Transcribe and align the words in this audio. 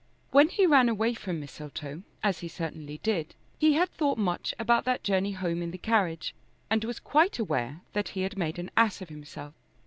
When 0.31 0.49
he 0.49 0.65
ran 0.65 0.89
away 0.89 1.13
from 1.13 1.39
Mistletoe, 1.39 2.01
as 2.23 2.39
he 2.39 2.47
certainly 2.47 2.97
did, 3.03 3.35
he 3.59 3.73
had 3.73 3.89
thought 3.89 4.17
much 4.17 4.51
about 4.57 4.83
that 4.85 5.03
journey 5.03 5.33
home 5.33 5.61
in 5.61 5.69
the 5.69 5.77
carriage, 5.77 6.33
and 6.71 6.83
was 6.83 6.99
quite 6.99 7.37
aware 7.37 7.81
that 7.93 8.09
he 8.17 8.21
had 8.23 8.35
made 8.35 8.57
an 8.57 8.71
ass 8.75 9.03
of 9.03 9.09
himself. 9.09 9.53